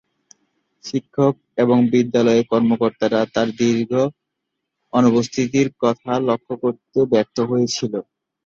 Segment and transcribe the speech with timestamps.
[0.83, 3.91] শিক্ষক এবং বিদ্যালয়ের কর্মকর্তারা তার দীর্ঘ
[4.93, 7.93] অনুপস্থিতির কথা লক্ষ্য করতে ব্যর্থ হয়েছিল।